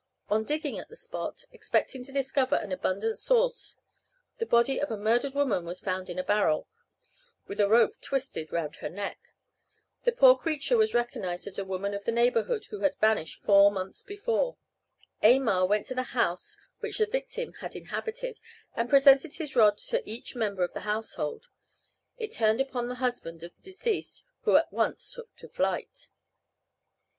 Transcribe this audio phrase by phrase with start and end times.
[0.29, 3.75] On digging at the spot, expecting to discover an abundant source,
[4.39, 6.67] the body of a murdered woman was found in a barrel,
[7.45, 9.35] with a rope twisted round her neck.
[10.01, 13.71] The poor creature was recognized as a woman of the neighborhood who had vanished four
[13.71, 14.57] months before.
[15.21, 18.39] Aymar went to the house which the victim had inhabited,
[18.75, 21.45] and presented his rod to each member of the household.
[22.17, 26.09] It turned upon the husband of the deceased, who at once took to flight.